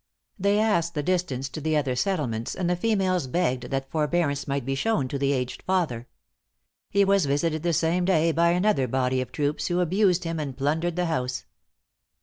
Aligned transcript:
'"They 0.45 0.57
asked 0.57 0.95
the 0.95 1.03
distance 1.03 1.47
to 1.49 1.61
the 1.61 1.77
other 1.77 1.95
settlements; 1.95 2.55
and 2.55 2.67
the 2.67 2.75
females 2.75 3.27
begged 3.27 3.65
that 3.69 3.91
forbearance 3.91 4.47
might 4.47 4.65
be 4.65 4.73
shown 4.73 5.07
to 5.09 5.19
the 5.19 5.31
aged 5.31 5.61
father. 5.61 6.07
He 6.89 7.05
was 7.05 7.27
visited 7.27 7.61
the 7.61 7.71
same 7.71 8.05
day 8.05 8.31
by 8.31 8.49
another 8.49 8.87
body 8.87 9.21
of 9.21 9.31
troops, 9.31 9.67
who 9.67 9.79
abused 9.79 10.23
him 10.23 10.39
and 10.39 10.57
plundered 10.57 10.95
the 10.95 11.05
house. 11.05 11.45